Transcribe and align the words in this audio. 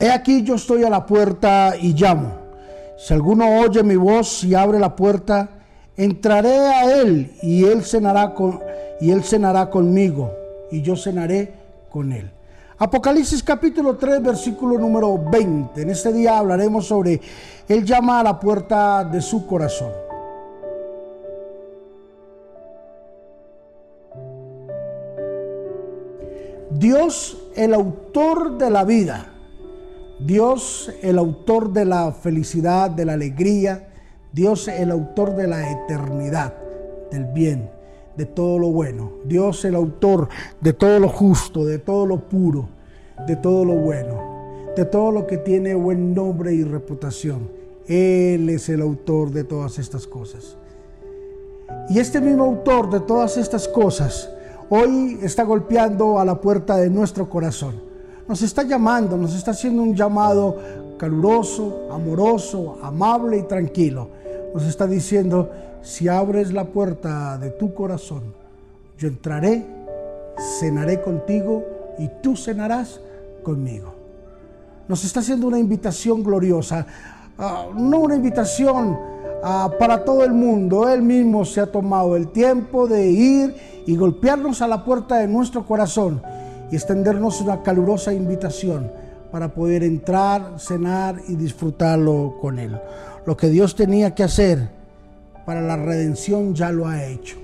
He 0.00 0.10
aquí 0.10 0.42
yo 0.42 0.54
estoy 0.54 0.82
a 0.82 0.88
la 0.88 1.04
puerta 1.04 1.74
y 1.78 1.92
llamo. 1.92 2.32
Si 2.96 3.12
alguno 3.12 3.60
oye 3.60 3.82
mi 3.82 3.96
voz 3.96 4.42
y 4.44 4.54
abre 4.54 4.78
la 4.78 4.96
puerta, 4.96 5.50
entraré 5.94 6.56
a 6.56 7.00
él 7.02 7.34
y 7.42 7.64
él 7.64 7.84
cenará 7.84 8.32
con 8.32 8.60
y 8.98 9.10
él 9.10 9.22
cenará 9.22 9.68
conmigo 9.68 10.32
y 10.70 10.80
yo 10.80 10.96
cenaré 10.96 11.52
con 11.90 12.12
él. 12.12 12.30
Apocalipsis 12.78 13.42
capítulo 13.42 13.98
3 13.98 14.22
versículo 14.22 14.78
número 14.78 15.18
20. 15.18 15.82
En 15.82 15.90
este 15.90 16.14
día 16.14 16.38
hablaremos 16.38 16.86
sobre 16.86 17.20
él 17.68 17.84
llama 17.84 18.20
a 18.20 18.22
la 18.22 18.40
puerta 18.40 19.04
de 19.04 19.20
su 19.20 19.46
corazón. 19.46 19.92
Dios, 26.70 27.36
el 27.54 27.74
autor 27.74 28.56
de 28.56 28.70
la 28.70 28.84
vida, 28.84 29.26
Dios, 30.24 30.92
el 31.02 31.18
autor 31.18 31.72
de 31.72 31.86
la 31.86 32.12
felicidad, 32.12 32.90
de 32.90 33.06
la 33.06 33.14
alegría, 33.14 33.88
Dios, 34.32 34.68
el 34.68 34.90
autor 34.90 35.34
de 35.34 35.46
la 35.46 35.70
eternidad, 35.70 36.54
del 37.10 37.24
bien, 37.26 37.70
de 38.16 38.26
todo 38.26 38.58
lo 38.58 38.68
bueno. 38.68 39.12
Dios, 39.24 39.64
el 39.64 39.74
autor 39.74 40.28
de 40.60 40.74
todo 40.74 40.98
lo 40.98 41.08
justo, 41.08 41.64
de 41.64 41.78
todo 41.78 42.04
lo 42.04 42.28
puro, 42.28 42.68
de 43.26 43.36
todo 43.36 43.64
lo 43.64 43.74
bueno, 43.74 44.66
de 44.76 44.84
todo 44.84 45.10
lo 45.10 45.26
que 45.26 45.38
tiene 45.38 45.74
buen 45.74 46.14
nombre 46.14 46.52
y 46.52 46.64
reputación. 46.64 47.48
Él 47.86 48.50
es 48.50 48.68
el 48.68 48.82
autor 48.82 49.30
de 49.30 49.44
todas 49.44 49.78
estas 49.78 50.06
cosas. 50.06 50.58
Y 51.88 51.98
este 51.98 52.20
mismo 52.20 52.44
autor 52.44 52.90
de 52.90 53.00
todas 53.00 53.38
estas 53.38 53.66
cosas 53.66 54.30
hoy 54.68 55.18
está 55.22 55.44
golpeando 55.44 56.20
a 56.20 56.24
la 56.24 56.40
puerta 56.40 56.76
de 56.76 56.90
nuestro 56.90 57.28
corazón 57.30 57.89
nos 58.30 58.42
está 58.42 58.62
llamando, 58.62 59.16
nos 59.16 59.34
está 59.34 59.50
haciendo 59.50 59.82
un 59.82 59.92
llamado 59.92 60.56
caluroso, 60.96 61.88
amoroso, 61.90 62.78
amable 62.80 63.38
y 63.38 63.42
tranquilo. 63.42 64.08
Nos 64.54 64.66
está 64.66 64.86
diciendo, 64.86 65.50
si 65.82 66.06
abres 66.06 66.52
la 66.52 66.66
puerta 66.66 67.36
de 67.38 67.50
tu 67.50 67.74
corazón, 67.74 68.22
yo 68.96 69.08
entraré, 69.08 69.66
cenaré 70.60 71.00
contigo 71.00 71.64
y 71.98 72.08
tú 72.22 72.36
cenarás 72.36 73.00
conmigo. 73.42 73.94
Nos 74.86 75.04
está 75.04 75.18
haciendo 75.18 75.48
una 75.48 75.58
invitación 75.58 76.22
gloriosa, 76.22 76.86
ah, 77.36 77.66
no 77.76 77.98
una 77.98 78.14
invitación 78.14 78.96
ah, 79.42 79.72
para 79.76 80.04
todo 80.04 80.22
el 80.22 80.34
mundo. 80.34 80.88
Él 80.88 81.02
mismo 81.02 81.44
se 81.44 81.62
ha 81.62 81.66
tomado 81.66 82.14
el 82.14 82.28
tiempo 82.28 82.86
de 82.86 83.10
ir 83.10 83.56
y 83.88 83.96
golpearnos 83.96 84.62
a 84.62 84.68
la 84.68 84.84
puerta 84.84 85.16
de 85.16 85.26
nuestro 85.26 85.66
corazón 85.66 86.22
y 86.70 86.76
extendernos 86.76 87.40
una 87.40 87.62
calurosa 87.62 88.12
invitación 88.12 88.90
para 89.30 89.54
poder 89.54 89.82
entrar, 89.82 90.54
cenar 90.58 91.20
y 91.28 91.36
disfrutarlo 91.36 92.36
con 92.40 92.58
Él. 92.58 92.78
Lo 93.26 93.36
que 93.36 93.48
Dios 93.48 93.74
tenía 93.76 94.14
que 94.14 94.24
hacer 94.24 94.70
para 95.46 95.60
la 95.60 95.76
redención 95.76 96.54
ya 96.54 96.70
lo 96.70 96.86
ha 96.86 97.04
hecho. 97.04 97.38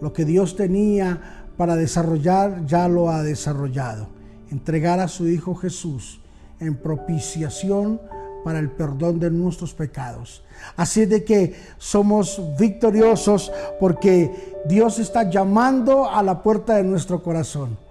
Lo 0.00 0.12
que 0.12 0.24
Dios 0.24 0.56
tenía 0.56 1.46
para 1.56 1.76
desarrollar 1.76 2.66
ya 2.66 2.88
lo 2.88 3.10
ha 3.10 3.22
desarrollado. 3.22 4.08
Entregar 4.50 5.00
a 5.00 5.08
su 5.08 5.28
Hijo 5.28 5.54
Jesús 5.54 6.20
en 6.60 6.76
propiciación 6.76 8.00
para 8.44 8.58
el 8.58 8.70
perdón 8.70 9.18
de 9.18 9.30
nuestros 9.30 9.72
pecados. 9.72 10.42
Así 10.76 11.06
de 11.06 11.24
que 11.24 11.54
somos 11.78 12.40
victoriosos 12.58 13.50
porque 13.80 14.60
Dios 14.66 14.98
está 14.98 15.28
llamando 15.30 16.08
a 16.08 16.22
la 16.22 16.42
puerta 16.42 16.76
de 16.76 16.84
nuestro 16.84 17.22
corazón. 17.22 17.83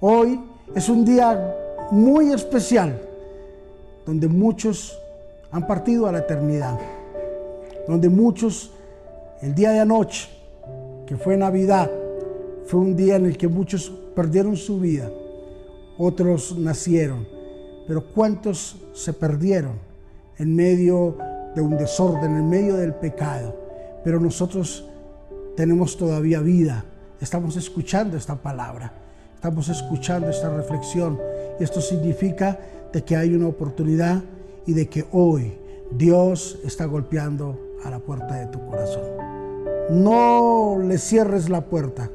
Hoy 0.00 0.38
es 0.76 0.88
un 0.88 1.04
día 1.04 1.56
muy 1.90 2.30
especial 2.30 3.02
donde 4.06 4.28
muchos 4.28 4.96
han 5.50 5.66
partido 5.66 6.06
a 6.06 6.12
la 6.12 6.20
eternidad, 6.20 6.78
donde 7.88 8.08
muchos, 8.08 8.70
el 9.42 9.56
día 9.56 9.70
de 9.70 9.80
anoche, 9.80 10.28
que 11.04 11.16
fue 11.16 11.36
Navidad, 11.36 11.90
fue 12.66 12.78
un 12.78 12.94
día 12.94 13.16
en 13.16 13.26
el 13.26 13.36
que 13.36 13.48
muchos 13.48 13.90
perdieron 14.14 14.56
su 14.56 14.78
vida, 14.78 15.10
otros 15.98 16.56
nacieron, 16.56 17.26
pero 17.88 18.06
¿cuántos 18.14 18.76
se 18.92 19.12
perdieron 19.12 19.80
en 20.38 20.54
medio 20.54 21.16
de 21.56 21.60
un 21.60 21.76
desorden, 21.76 22.36
en 22.36 22.48
medio 22.48 22.76
del 22.76 22.94
pecado? 22.94 23.52
Pero 24.04 24.20
nosotros 24.20 24.88
tenemos 25.56 25.96
todavía 25.96 26.38
vida, 26.38 26.84
estamos 27.20 27.56
escuchando 27.56 28.16
esta 28.16 28.36
palabra. 28.36 29.07
Estamos 29.38 29.68
escuchando 29.68 30.30
esta 30.30 30.50
reflexión 30.50 31.16
y 31.60 31.62
esto 31.62 31.80
significa 31.80 32.58
de 32.92 33.04
que 33.04 33.14
hay 33.14 33.36
una 33.36 33.46
oportunidad 33.46 34.20
y 34.66 34.72
de 34.72 34.88
que 34.88 35.06
hoy 35.12 35.56
Dios 35.92 36.58
está 36.64 36.86
golpeando 36.86 37.56
a 37.84 37.90
la 37.90 38.00
puerta 38.00 38.34
de 38.34 38.46
tu 38.46 38.58
corazón. 38.66 39.04
No 39.90 40.78
le 40.82 40.98
cierres 40.98 41.48
la 41.48 41.60
puerta. 41.60 42.10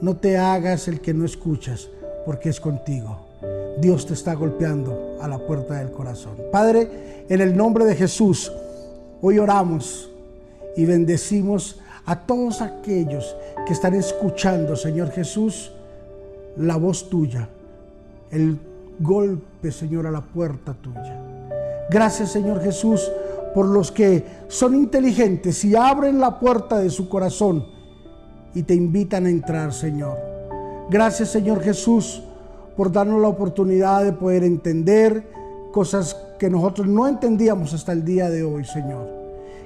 No 0.00 0.16
te 0.16 0.38
hagas 0.38 0.86
el 0.86 1.00
que 1.00 1.12
no 1.12 1.24
escuchas 1.24 1.88
porque 2.24 2.50
es 2.50 2.60
contigo. 2.60 3.26
Dios 3.80 4.06
te 4.06 4.14
está 4.14 4.34
golpeando 4.34 5.16
a 5.20 5.26
la 5.26 5.38
puerta 5.38 5.74
del 5.74 5.90
corazón. 5.90 6.36
Padre, 6.52 7.24
en 7.28 7.40
el 7.40 7.56
nombre 7.56 7.84
de 7.84 7.96
Jesús, 7.96 8.52
hoy 9.20 9.40
oramos 9.40 10.08
y 10.76 10.84
bendecimos 10.84 11.80
a 12.04 12.20
todos 12.26 12.62
aquellos 12.62 13.36
que 13.66 13.72
están 13.72 13.94
escuchando, 13.94 14.76
Señor 14.76 15.10
Jesús, 15.10 15.72
la 16.58 16.76
voz 16.76 17.08
tuya, 17.08 17.48
el 18.30 18.58
golpe, 18.98 19.70
Señor, 19.70 20.06
a 20.06 20.10
la 20.10 20.20
puerta 20.20 20.74
tuya. 20.74 21.22
Gracias, 21.90 22.32
Señor 22.32 22.62
Jesús, 22.62 23.10
por 23.54 23.66
los 23.66 23.92
que 23.92 24.24
son 24.48 24.74
inteligentes 24.74 25.64
y 25.64 25.76
abren 25.76 26.20
la 26.20 26.38
puerta 26.38 26.78
de 26.78 26.90
su 26.90 27.08
corazón 27.08 27.64
y 28.54 28.62
te 28.62 28.74
invitan 28.74 29.26
a 29.26 29.30
entrar, 29.30 29.72
Señor. 29.72 30.18
Gracias, 30.90 31.30
Señor 31.30 31.62
Jesús, 31.62 32.22
por 32.76 32.92
darnos 32.92 33.20
la 33.20 33.28
oportunidad 33.28 34.04
de 34.04 34.12
poder 34.12 34.44
entender 34.44 35.26
cosas 35.72 36.16
que 36.38 36.50
nosotros 36.50 36.86
no 36.86 37.06
entendíamos 37.06 37.72
hasta 37.72 37.92
el 37.92 38.04
día 38.04 38.30
de 38.30 38.42
hoy, 38.44 38.64
Señor. 38.64 39.08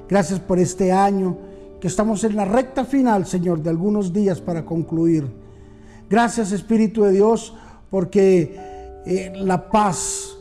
Gracias 0.09 0.41
por 0.41 0.59
este 0.59 0.93
año 0.93 1.37
que 1.81 1.89
estamos 1.89 2.25
en 2.25 2.37
la 2.37 2.45
recta 2.45 2.85
final, 2.85 3.27
Señor, 3.27 3.63
de 3.63 3.71
algunos 3.71 4.13
días 4.13 4.41
para 4.41 4.65
concluir. 4.65 5.50
Gracias 6.11 6.51
Espíritu 6.51 7.05
de 7.05 7.13
Dios 7.13 7.55
porque 7.89 8.57
eh, 9.07 9.33
la 9.33 9.71
paz, 9.71 10.37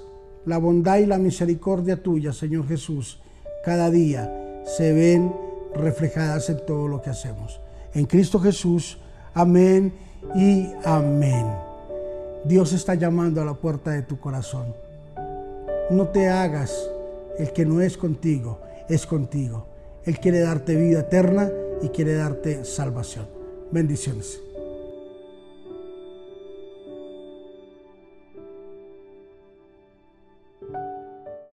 la 0.46 0.58
bondad 0.58 0.98
y 0.98 1.06
la 1.06 1.20
misericordia 1.20 2.02
tuya, 2.02 2.34
Señor 2.34 2.68
Jesús, 2.68 3.20
cada 3.64 3.92
día 3.92 4.64
se 4.66 4.92
ven 4.94 5.32
reflejadas 5.76 6.50
en 6.50 6.66
todo 6.66 6.88
lo 6.88 7.04
que 7.04 7.12
hacemos. 7.12 7.62
En 7.94 8.08
Cristo 8.08 8.40
Jesús, 8.40 8.98
amén 9.36 9.94
y 10.36 10.70
amén. 10.84 11.46
Dios 12.46 12.74
está 12.74 12.96
llamando 12.96 13.40
a 13.40 13.46
la 13.46 13.54
puerta 13.54 13.92
de 13.92 14.02
tu 14.02 14.20
corazón. 14.20 14.74
No 15.92 16.08
te 16.08 16.30
hagas 16.30 16.90
el 17.38 17.54
que 17.54 17.66
no 17.66 17.80
es 17.80 17.96
contigo, 17.96 18.60
es 18.90 19.06
contigo. 19.06 19.68
Él 20.04 20.20
quiere 20.20 20.40
darte 20.40 20.76
vida 20.76 21.02
eterna 21.02 21.52
y 21.84 21.90
quiere 21.90 22.16
darte 22.16 22.66
salvación. 22.66 23.28
Bendiciones. 23.72 24.49